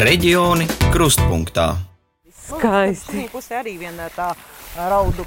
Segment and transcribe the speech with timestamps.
[0.00, 1.74] Reģioni krustpunktā.
[2.32, 3.18] Skaisti.
[3.18, 4.30] Šī pusē arī viena tā
[4.88, 5.26] raudu,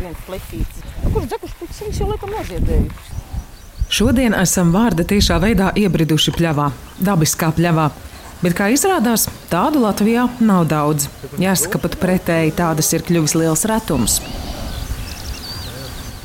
[0.00, 0.80] viens pleķītis.
[1.04, 3.20] Nu, kurš dzekuši puķis, viņš jau laikam noziedējuši.
[3.86, 6.66] Šodien esam vārda tiešā veidā iebriduši pļavā,
[7.06, 7.86] dabiskā pļavā.
[8.42, 11.06] Bet, kā izrādās, tādu Latvijā nav daudz.
[11.38, 14.18] Jāsaka, pat pretēji tādas ir kļuvis liels retums.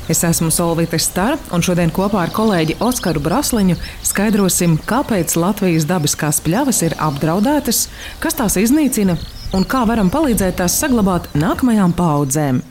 [0.06, 3.74] Es esmu Solvīta Stara, un šodien kopā ar kolēģi Oskaru Brasliņu
[4.06, 7.88] skaidrosim, kāpēc Latvijas dabiskās pļavas ir apdraudētas,
[8.22, 9.18] kas tās iznīcina
[9.58, 12.62] un kā varam palīdzēt tās saglabāt nākamajām paudzēm.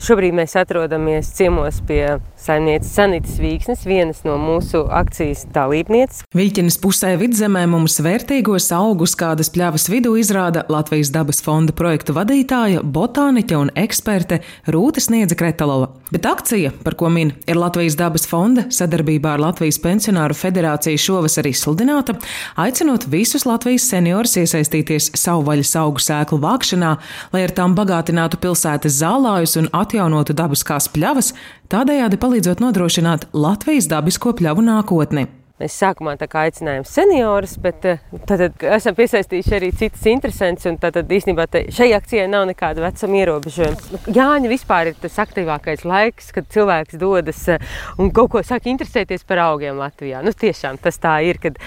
[0.00, 6.22] Šobrīd mēs atrodamies ciemos pie saimnieces Sanitas Vīksnes, vienas no mūsu akcijas dalībnieces.
[6.32, 12.80] Viļķinas pusē vidzemē mums vērtīgos augus kādas pļavas vidū izrāda Latvijas dabas fonda projektu vadītāja,
[12.80, 14.38] botāniķe un eksperte
[14.72, 15.90] Rūta Sniedza Kretalova.
[16.08, 21.50] Bet akcija, par ko min, ir Latvijas dabas fonda sadarbībā ar Latvijas pensionāru federāciju šovasar
[21.52, 22.16] izsludināta,
[22.56, 26.96] aicinot visus Latvijas seniorus iesaistīties savvaļas augu sēklu vākšanā,
[27.36, 31.32] lai ar tām bagātinātu pilsētas zālājus un atjaunotu dabiskās pļavas,
[31.72, 35.26] tādējādi palīdzot nodrošināt Latvijas dabisko pļavu nākotni.
[35.60, 40.68] Mēs sākumā aicinājām seniorus, bet eh, tad esam piesaistījuši arī citas interesantus.
[40.80, 41.44] Tad īstenībā
[41.76, 44.00] šai akcijai nav nekāda vecuma ierobežojuma.
[44.16, 47.66] Jāņa vispār ir tas aktīvākais laiks, kad cilvēks dodas eh,
[48.00, 50.22] un kaut ko sāk interesēties par augiem Latvijā.
[50.24, 51.60] Nu, tiešām tas tā ir, kad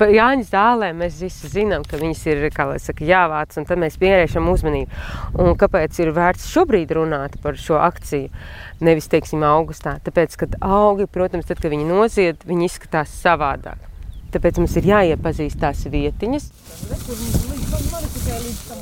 [0.00, 2.42] par Jāņa zālēm mēs visi zinām, ka viņas ir
[2.82, 5.06] saka, jāvāc, un tad mēs pievēršam uzmanību.
[5.38, 8.34] Un kāpēc ir vērts šobrīd runāt par šo akciju?
[8.80, 9.98] Nevis, teiksim, augustā.
[10.04, 13.90] Tāpēc, kad augi, protams, tad, kad viņi nozied, viņi izskatās savādāk.
[14.30, 16.46] Tāpēc mums ir jāiepazīst tās vietiņas.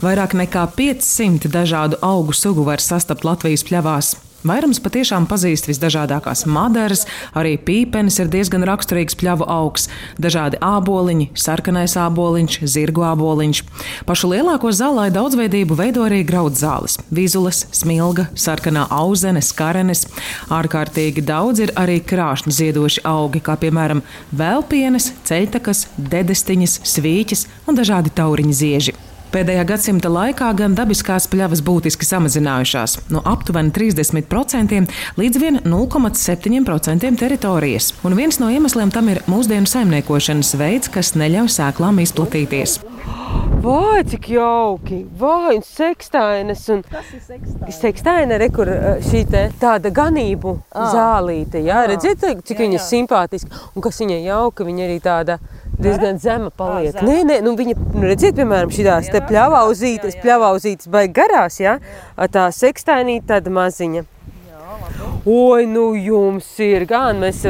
[0.05, 4.15] Vairāk nekā 500 dažādu augu sugu var sastapt Latvijas pļavās.
[4.47, 7.01] Vairums patiešām pazīst visdažādākās madaras,
[7.35, 9.89] arī pīpenis ir diezgan raksturīgs pļavu augs,
[10.23, 13.65] dažādi āboliņi, sarkanais āboliņš, zirgu āboliņš.
[14.07, 20.07] Pašu lielāko zālāju daudzveidību veido arī graudzāles- vizules, smilga, sarkanā auzene, skarenes.
[20.49, 28.15] Ārkārtīgi daudz ir arī krāšņi ziedoši augi, kā piemēram vēlpienes, ceļtakas, dedestiņas, svīķis un dažādi
[28.15, 28.95] tauriņu zieži.
[29.29, 34.79] Pēdējā gadsimta laikā gan dabiskās pļavas būtiski samazinājušās no aptuveni 30%
[35.21, 37.91] līdz 0,7% teritorijas.
[38.09, 42.79] Un viens no iemesliem tam ir mūsdienu saimniekošanas veids, kas neļauj sēklām izplatīties.
[43.61, 45.03] Vai, cik jauki!
[45.19, 46.65] Vai, un sekstainas!
[46.73, 46.81] Un...
[46.89, 47.77] Kas ir sekstaina?
[47.83, 48.71] Sekstaina, re, kur
[49.11, 50.89] šī te, tāda ganību à.
[50.95, 52.85] zālīte, jā, redziet, cik jā, viņa jā.
[52.87, 55.41] simpātiska, un kas viņa jauka, viņa arī tāda
[55.79, 56.97] diezgan zema paliek.
[56.99, 61.79] À, nē, nē, nu viņa, nu redziet, piemēram, šīs te pļavauzītes, pļavauzītes baigi garās, jā,
[62.35, 64.07] tā sekstainīte tāda maziņa.
[65.29, 67.43] Oi, nu jums ir gan, mēs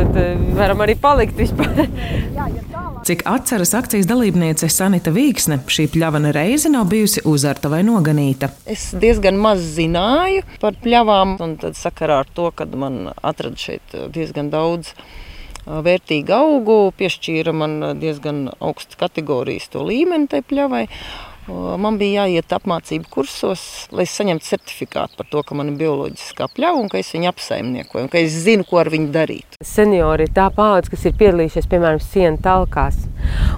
[0.57, 1.85] varam arī palikt vispār.
[3.09, 8.51] Cik atceras akcijas dalībniece Sanita Vīksne, šī pļavana reize nav bijusi uzarta vai noganīta.
[8.69, 13.97] Es diezgan maz zināju par pļavām, un tad sakarā ar to, kad man atrada šeit
[14.13, 14.93] diezgan daudz
[15.69, 20.87] vērtīgu augu, piešķīra man diezgan augstu kategorijas to līmeni tai pļavai.
[21.81, 23.63] Man bija jāiet apmācību kursos,
[23.97, 28.05] lai saņemtu certifikātu par to, ka man ir bioloģiskā pļauja un ka es viņu apsaimniekoju,
[28.05, 29.57] un ka es zinu, ko ar viņu darīt.
[29.65, 33.01] Seniori ir tā paudze, kas ir piedalījušies piemēram sienu talkās.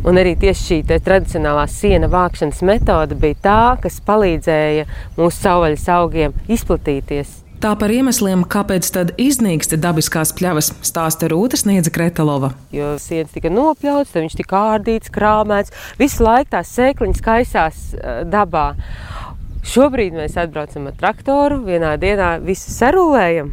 [0.07, 4.87] Un arī tieši šī tradicionālā siena vākšanas metode bija tā, kas palīdzēja
[5.19, 11.91] mūsu savvaļas augiem izplatīties Tā par iemesliem, kāpēc tad iznīkst dabiskās pļavas, stāsta Rūta Sniedza
[11.93, 12.55] Kretalova.
[12.73, 18.23] Jo sienas tika nopļauts, tad viņš tika ārdīts, krāmēts, visu laiku tās sēkliņas kaisās uh,
[18.25, 18.71] dabā.
[19.69, 23.53] Šobrīd mēs atbraucam ar traktoru, vienā dienā visu sarūlējam.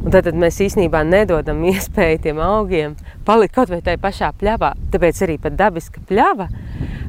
[0.00, 4.74] Un tad mēs īstenībā nedodam iespēju tiem augiem palikt kaut vai tajā pašā pļavā.
[4.92, 6.50] Tāpēc arī pat dabiska pļava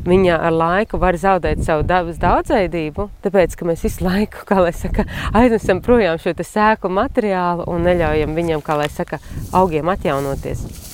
[0.08, 4.74] viņa ar laiku var zaudēt savu dabas daudzveidību, tāpēc ka mēs visu laiku, kā lai
[4.76, 5.06] saka,
[5.38, 9.22] aiznesam projām šo sēklu materiālu un neļaujam viņam, kā lai saka,
[9.54, 10.91] augiem atjaunoties.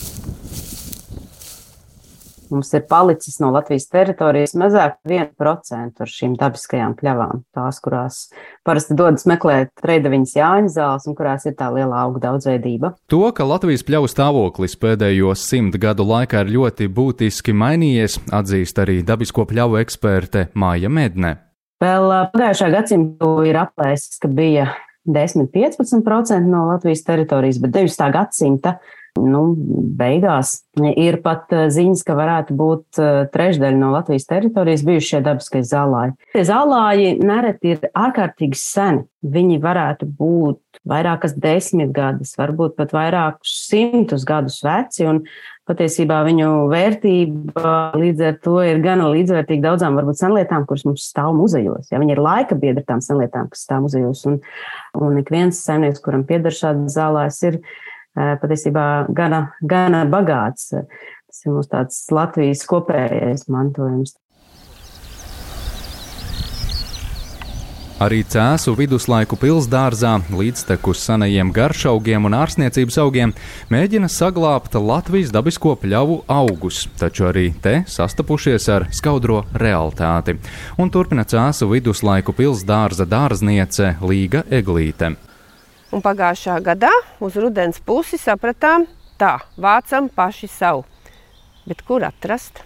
[2.51, 7.43] Mums ir palicis no Latvijas teritorijas mazāk par 1% ar šīm dabiskajām pļavām.
[7.55, 8.19] Tās, kurās
[8.67, 12.93] parasti dodas meklēt treidaviņas Jāņa zāles un kurās ir tā liela auga daudzveidība.
[13.11, 19.01] To, ka Latvijas pļavu stāvoklis pēdējo simt gadu laikā ir ļoti būtiski mainījies, atzīst arī
[19.07, 21.37] dabisko pļavu eksperte Māja Medne.
[21.83, 24.71] Vēl pagājušā gadsimta ir aplēsis, ka bija
[25.07, 28.07] 10-15% no Latvijas teritorijas, bet 9.
[28.13, 28.77] gadsimta
[29.17, 29.41] Nu,
[29.97, 35.21] beigās ir pat eh, ziņas, ka varētu būt eh, trešdaļa no Latvijas teritorijas bijuši šie
[35.25, 36.15] dabiskie zālāji.
[36.35, 39.05] Tie zālāji nereti ir ārkārtīgi seni.
[39.27, 45.07] Viņi varētu būt vairākas desmitgades, varbūt pat vairākus simtus gadus veci.
[45.67, 51.33] Patiesībā viņu vērtība līdz ar to ir gana līdzvērtīga daudzām varbūt senlietām, kuras mums stāv
[51.35, 51.89] muzejos.
[51.91, 54.39] Ja viņi ir laika biedri tām senlietām, kas stāv muzejos, un,
[54.95, 57.59] un ik viens saimnieks, kuram pieder šādas zālēs, ir
[58.17, 60.71] patiesībā gana, gana bagāts.
[61.27, 64.15] Tas ir mums tāds Latvijas kopējais mantojums.
[67.97, 73.33] Arī cēsu viduslaiku pilsdārzā, līdztekus senajiem garšaugiem un ārsniecības augiem,
[73.73, 80.37] mēģina saglabāt Latvijas dabisko pļavu augus, taču arī te sastapušies ar skaudro realitāti.
[80.77, 85.15] Un turpina cēsu viduslaiku pilsdārza dārzniece Līga Eglīte.
[85.95, 86.91] Un pagājušā gadā
[87.23, 88.85] uz rudens pusi sapratām,
[89.15, 90.83] tā vācam paši savu.
[91.67, 92.63] Bet kur atrast?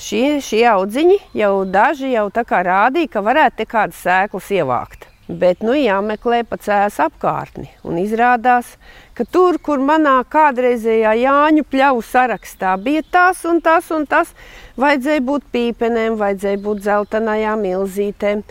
[0.00, 5.04] Šie, šie audziņi jau daži jau tā kā rādīja, ka varētu te kādas sēklas ievākt.
[5.26, 7.66] Bet nu jāmeklē pa cēs apkārtni.
[7.82, 8.76] Un izrādās,
[9.18, 14.30] ka tur, kur manā kādreizējā Jāņu pļauju sarakstā bija tas un tas un tas,
[14.78, 18.46] vajadzēja būt pīpenēm, vajadzēja būt zeltainajām milzītēm,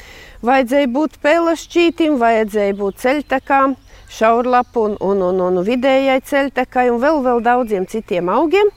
[0.45, 3.77] vajadzēja būt pelašķītim, vajadzēja būt ceļtakām
[4.15, 8.71] šaurlapu un, un, un, un vidējai ceļtekai un vēl, vēl daudziem citiem augiem,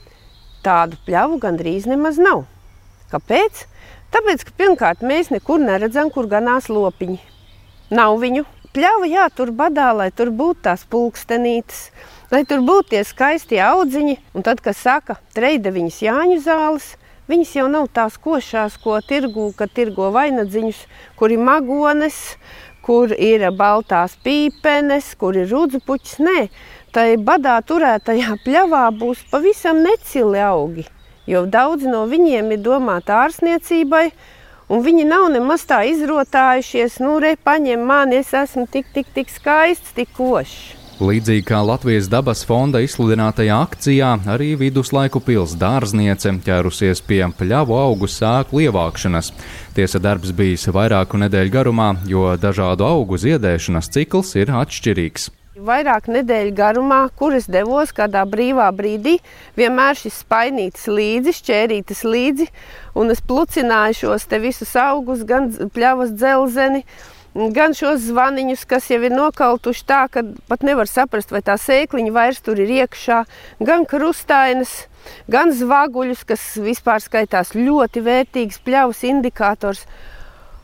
[0.65, 2.45] tādu pļavu gandrīz nemaz nav.
[3.13, 3.65] Kāpēc?
[4.13, 7.19] Tāpēc, ka pirmkārt mēs nekur neredzam, kur ganās lopiņi.
[7.93, 8.45] Nav viņu.
[8.73, 11.87] Pļava jātur badā, lai tur būtu tās pulkstenītes,
[12.29, 14.19] lai tur būtu tie skaistie audziņi.
[14.37, 16.91] Un tad, kad saka, treida viņas Jāņu zāles,
[17.29, 20.83] viņas jau nav tās košās, ko tirgu, kad tirgo vainagdziņus,
[21.17, 22.19] kuri magones,
[22.89, 26.15] kur ir baltās pīpenes, kur ir rudzupuķis.
[26.25, 26.39] Nē,
[26.95, 30.87] tai badā turētajā pļavā būs pavisam necili augi,
[31.29, 34.07] jo daudz no viņiem ir domāti ārsniecībai,
[34.73, 39.29] un viņi nav nemaz tā izrotājušies, nu, re, paņem mani, es esmu tik, tik, tik
[39.37, 40.78] skaists, tik košs.
[40.99, 48.09] Līdzīgi kā Latvijas dabas fonda izsludinātajā akcijā, arī viduslaiku pils dārzniece ķērusies pie pļavu augu
[48.11, 49.29] sēklu ievākšanas.
[49.77, 55.29] Tiesa darbs bijis vairāku nedēļu garumā, jo dažādu augu ziedēšanas cikls ir atšķirīgs.
[55.69, 59.21] Vairāk nedēļu garumā, kur es devos kādā brīvā brīdī,
[59.55, 62.49] vienmēr šis spainītis līdzi, šķērītis līdzi,
[62.99, 66.83] un es plucināju šos te visus augus, gan pļavas dzelzeni,
[67.33, 72.13] gan šos zvaniņus, kas jau ir nokautuši tā, ka pat nevar saprast, vai tā sēkliņa
[72.13, 73.23] vairs tur ir iekšā,
[73.61, 74.87] gan krustainas,
[75.29, 79.85] gan zvaguļus, kas vispār skaitās ļoti vērtīgs pļavas indikators.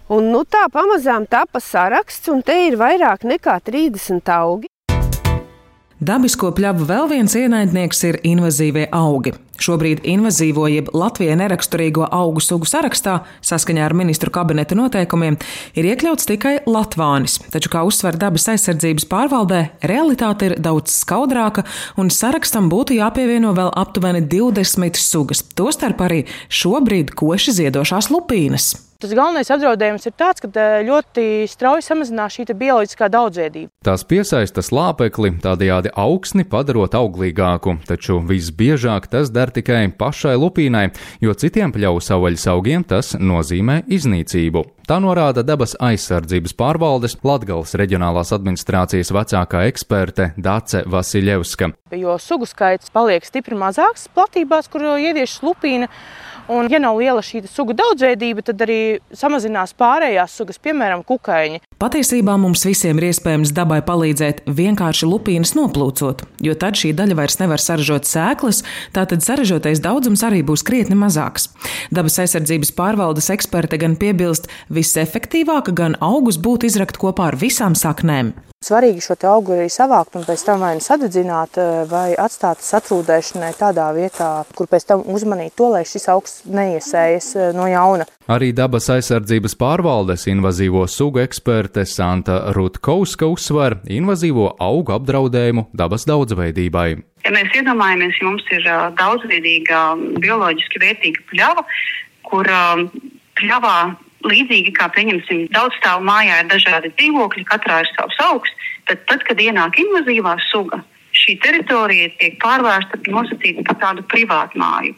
[0.09, 4.69] Un nu tā pamazām tapa saraksts, un te ir vairāk nekā 30 augi.
[6.03, 9.31] Dabisko pļavu vēl viens ienaidnieks ir invazīvie augi.
[9.63, 15.37] Šobrīd invazīvo jeb Latvijai neraksturīgo augu sugu sarakstā, saskaņā ar ministru kabineta noteikumiem,
[15.79, 17.37] ir iekļauts tikai latvānis.
[17.53, 21.63] Taču, kā uzsver dabas aizsardzības pārvaldē, realitāte ir daudz skaudrāka,
[21.95, 28.73] un sarakstam būtu jāpievieno vēl aptuveni 20 sugas, tostarp arī šobrīd koši ziedošās lupīnas.
[28.95, 33.71] Tas galvenais apdraudējums ir tāds, ka eh, ļoti strauji samazinās šī bioloģiskā daudzveidība.
[33.83, 40.87] Tās piesaista slāpekli, tādējādi augsni padarot auglīgāku, taču visbiežāk tas der tikai pašai lupīnai,
[41.19, 44.63] jo citiem pļauju savvaļas augiem tas nozīmē iznīcību.
[44.85, 51.71] Tā norāda dabas aizsardzības pārvaldes Latgales reģionālās administrācijas vecākā eksperte Dace Vasiljevska.
[51.97, 55.89] Jo sugu skaits paliek stipri mazāks platībās, kur ievieš lupīna.
[56.47, 61.63] Un, ja nav liela šī sugu daudzveidība, tad arī samazinās pārējās sugas, piemēram, kukaiņi.
[61.81, 67.39] Patiesībā mums visiem ir iespējams dabai palīdzēt vienkārši lupīnas noplūcot, jo tad šī daļa vairs
[67.41, 68.61] nevar saražot sēklas,
[68.93, 71.49] tātad saražotais daudzums arī būs krietni mazāks.
[71.89, 78.35] Dabas aizsardzības pārvaldes eksperte gan piebilst, visefektīvāk gan augus būtu izrakt kopā ar visām saknēm.
[78.65, 83.51] Svarīgi šo augu arī savākt un pēc tam vai nu sadedzināt, eh, vai atstāt satrūdēšanai
[83.59, 88.07] tādā vietā, kur pēc tam uzmanīt to, lai šis augs neiesējas eh, no jauna.
[88.25, 96.89] Arī dabas aizsardzības pārvaldes invazīvo sugu eksperte Santa Rutkauska uzsver invazīvo augu apdraudējumu dabas daudzveidībai.
[97.25, 99.83] Ja mēs iedomājamies, ja mums ir uh, daudzveidīga,
[100.25, 101.67] bioloģiski vērtīga pļava,
[102.25, 102.49] kur
[103.37, 103.77] pļavā
[104.29, 108.53] līdzīgi kā, pieņemsim, daudz stāvu mājā ir dažādi dzīvokļi, katrā ir savs augs,
[108.89, 110.81] tad, tad kad ienāk invazīvā suga,
[111.15, 114.95] šī teritorija tiek pārvērsta nosacīta par tādu privātu māju,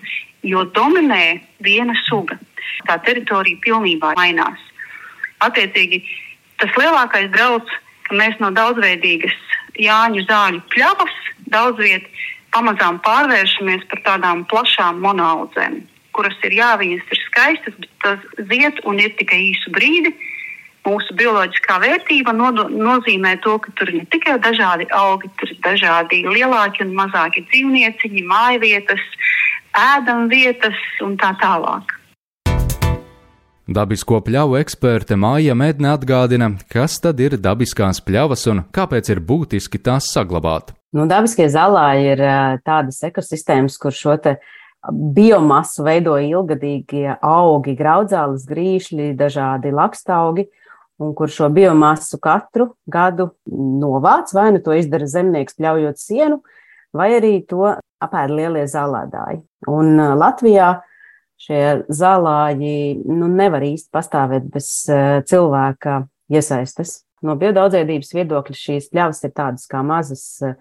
[0.48, 2.40] jo dominē viena suga.
[2.88, 4.64] Tā teritorija pilnībā mainās.
[5.46, 6.02] Attiecīgi,
[6.62, 7.76] tas lielākais drauds,
[8.08, 9.36] ka mēs no daudzveidīgas
[9.78, 11.18] Jāņu zāļu pļavas
[11.54, 12.08] daudz viet
[12.56, 15.84] pamazām pārvēršamies par tādām plašām monaudzēm
[16.18, 20.16] kuras ir jā, viņas ir skaistas, bet tas ziet un ir tikai īsu brīdi.
[20.88, 25.60] mūsu bioloģiskā vērtība nodo, nozīmē to, ka tur ir ne tikai dažādi augi, tur ir
[25.66, 29.04] dažādi lielāki un mazāki dzīvnieciņi, mājvietas,
[29.76, 31.92] ēdamvietas un tā tālāk.
[33.68, 39.82] Dabisko pļauju eksperte Māja Medne atgādina, kas tad ir dabiskās pļavas un kāpēc ir būtiski
[39.84, 40.72] tās saglabāt.
[40.96, 42.22] Nu, dabiskie zālāji ir
[42.64, 44.16] tādas ekosistēmas, kur šo
[44.92, 50.48] biomasu veido ilgadīgie augi, graudzāles, grīšļi, dažādi lakstaugi,
[51.04, 56.42] un kur šo biomasu katru gadu novāc, vai nu to izdara zemnieks pļaujot sienu,
[56.96, 59.42] vai arī to apēd lielie zālēdāji.
[59.70, 60.78] Un Latvijā
[61.42, 61.62] šie
[61.94, 66.02] zālāji nu, nevar īsti pastāvēt bez uh, cilvēka
[66.34, 67.04] iesaistes.
[67.26, 70.58] No biodaudzveidības viedokļa šīs pļavas ir tādas kā mazas uh,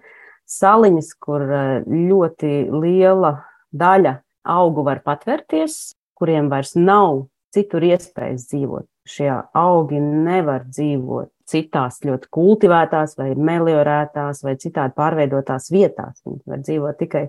[0.49, 3.39] saliņas, kur uh, ļoti liela
[3.75, 8.87] daļa augu var patvērties, kuriem vairs nav citur iespējas dzīvot.
[9.07, 16.19] Šie augi nevar dzīvot citās ļoti kultivētās vai meliorētās vai citādi pārveidotās vietās.
[16.25, 17.23] Viņi var dzīvot tikai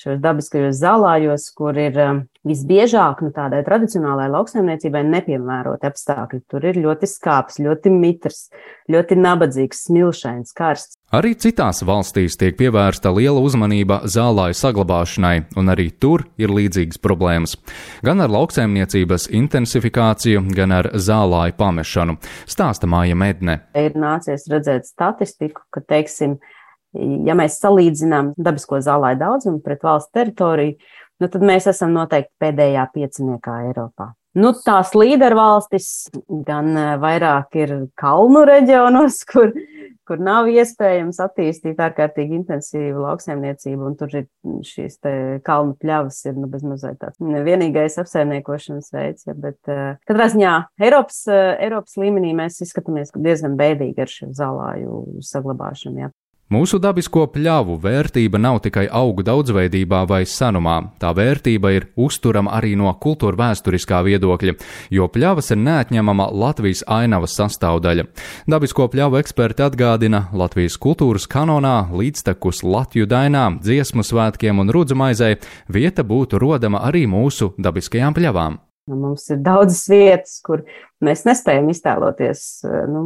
[0.00, 6.42] šajos dabiskajos zālājos, kur ir um, visbiežāk nu, tādai tradicionālajai lauksaimniecībai nepiemēroti apstākļi.
[6.50, 8.46] Tur ir ļoti skāps, ļoti mitrs,
[8.92, 10.98] ļoti nabadzīgs, smilšains, karsts.
[11.16, 17.54] Arī citās valstīs tiek pievērsta liela uzmanība zālāju saglabāšanai, un arī tur ir līdzīgas problēmas.
[18.04, 22.18] Gan ar lauksaimniecības intensifikāciju, gan ar zālāju pamešanu,
[22.50, 23.60] stāsta Māja Medne.
[23.78, 26.40] Ir nācies redzēt statistiku, ka, teiksim,
[26.94, 30.76] ja mēs salīdzinām dabisko zālāju daudzumu pret valsts teritoriju,
[31.22, 34.12] nu, tad mēs esam noteikti pēdējā pieciniekā Eiropā.
[34.36, 36.10] Nu, tās līdervalstis
[36.44, 39.54] gan eh, vairāk ir kalnu reģionos, kur,
[40.06, 44.26] kur nav iespējams attīstīt ārkārtīgi intensīvu lauksaimniecību, un tur ir
[44.68, 45.00] šīs
[45.46, 47.16] kalnu pļavas, ir nu, bezmazliet tāds
[47.48, 49.24] vienīgais apsaimniekošanas veids.
[49.30, 50.52] Ja, bet uh, katrā ziņā
[50.84, 56.04] Eiropas, uh, Eiropas līmenī mēs izskatāmies diezgan bēdīgi ar šo zālāju saglabāšanu.
[56.04, 56.12] Ja.
[56.46, 62.76] Mūsu dabisko pļavu vērtība nav tikai augu daudzveidībā vai senumā, tā vērtība ir uzturama arī
[62.78, 64.54] no kultūra vēsturiskā viedokļa,
[64.94, 68.04] jo pļavas ir neatņemama Latvijas ainavas sastāvdaļa.
[68.46, 76.06] Dabisko pļavu eksperti atgādina Latvijas kultūras kanonā līdztekus Latviju dainām, dziesmu svētkiem un rudzamaizei vieta
[76.06, 78.60] būtu rodama arī mūsu dabiskajām pļavām.
[78.86, 80.60] Nu, mums ir daudzas vietas, kur
[81.02, 82.42] mēs nespējam iztēloties
[82.86, 83.00] nu,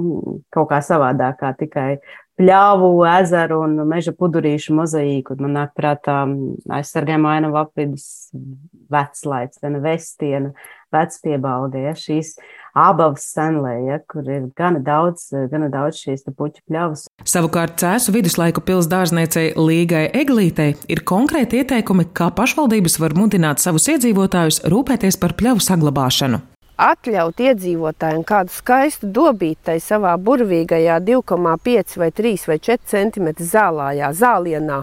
[0.53, 1.95] kaut kā savādāk, kā tikai
[2.41, 5.37] pļāvu, ezeru un meža pudurīšu mozaīku.
[5.41, 6.23] Man nāk prātā
[6.81, 8.31] aizsargājuma aina apvidus
[8.91, 10.53] veclaids, viena vestiena,
[10.91, 12.35] vecpiebalde, ja, šīs
[12.75, 17.07] abavas senlē, ja, kur ir gana daudz, gana daudz šīs puķu pļavas.
[17.29, 23.91] Savukārt cēsu viduslaiku pils dārzniecei Līgai Eglītei ir konkrēti ieteikumi, kā pašvaldības var mudināt savus
[23.93, 26.43] iedzīvotājus rūpēties par pļavu saglabāšanu
[26.81, 34.81] atļaut iedzīvotājiem kādu skaistu dobītai savā burvīgajā 2,5 vai 3 vai 4 cm zālājā, zālienā.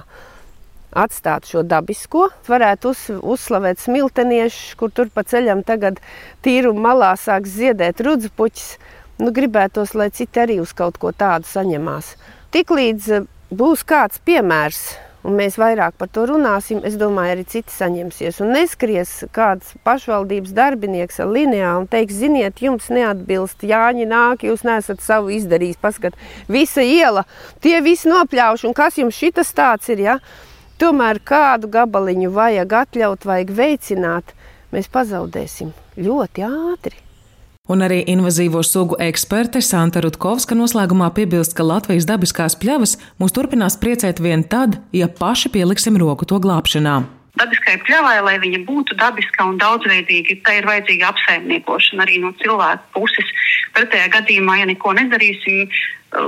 [0.97, 5.99] Atstāt šo dabisko, varētu uz, uzslavēt smilteniešus, kur tur pa ceļam tagad
[6.45, 8.77] tīruma malā sāks ziedēt rudzupuķis.
[9.17, 12.13] Nu, gribētos, lai citi arī uz kaut ko tādu saņemās.
[12.53, 14.83] Tiklīdz būs kāds piemērs,
[15.27, 18.39] un mēs vairāk par to runāsim, es domāju, arī citi saņemsies.
[18.43, 24.63] Un neskries kāds pašvaldības darbinieks ar linijā un teiks, ziniet, jums neatbilst, Jāņi nāk, jūs
[24.67, 26.15] nesat savu izdarījis, paskat,
[26.47, 27.25] visa iela,
[27.63, 30.19] tie visi nopļauši, un kas jums šitas tāds ir, ja?
[30.77, 34.35] Tomēr kādu gabaliņu vajag atļaut, vajag veicināt,
[34.71, 37.06] mēs pazaudēsim ļoti ātri.
[37.67, 43.75] Un arī invazīvo sugu eksperte Santa Rutkovska noslēgumā piebilst, ka Latvijas dabiskās pļavas mūs turpinās
[43.81, 47.01] priecēt vien tad, ja paši pieliksim roku to glābšanā.
[47.37, 52.87] Dabiskai pļavai, lai viņa būtu dabiska un daudzveidīga, tai ir vajadzīga apsaimniekošana arī no cilvēka
[52.95, 53.35] puses.
[53.75, 55.67] Pretējā gadījumā, ja neko nedarīsim,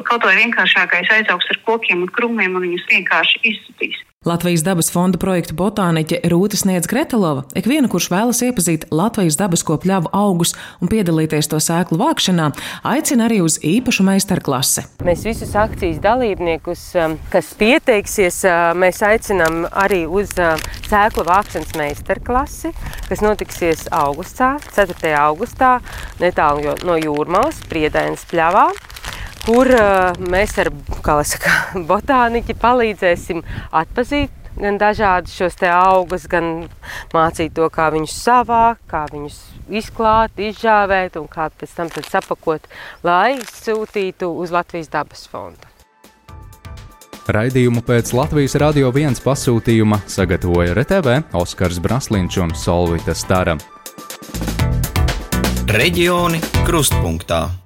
[0.09, 4.05] kaut vai vienkāršākais aizaugs ar kokiem un krūmiem un viņus vienkārši izzudīs.
[4.27, 10.11] Latvijas dabas fonda projektu botāniķe Rūta Sniedz Gretelova, ikvienu, kurš vēlas iepazīt Latvijas dabisko pļavu
[10.11, 10.51] augus
[10.83, 12.49] un piedalīties to sēklu vākšanā,
[12.91, 14.83] aicina arī uz īpašu meistarklasi.
[15.07, 20.59] Mēs visus akcijas dalībniekus, um, kas pieteiksies, uh, mēs aicinām arī uz uh,
[20.91, 22.75] sēklu vākšanas meistarklasi,
[23.07, 25.15] kas notiksies augustā, 4.
[25.23, 25.77] augustā,
[26.19, 28.67] netālu no jūrmālas, Priedainas pļavā
[29.49, 30.69] kur uh, mēs ar
[31.25, 31.53] saka,
[31.89, 33.41] botāniķi palīdzēsim
[33.73, 36.67] atpazīt gan dažādus šos augus, gan
[37.15, 39.39] mācīt to, kā viņus savākt, kā viņus
[39.69, 42.67] izklāt, izžāvēt un kā pēc tam sapakot,
[43.03, 45.65] lai sūtītu uz Latvijas dabas fondu.
[47.29, 53.57] Raidījumu pēc Latvijas radio viens pasūtījuma sagatavoja RTV Oskars Braslīņš un Solvita Stara.
[55.69, 57.58] Reģioni krustpunktā.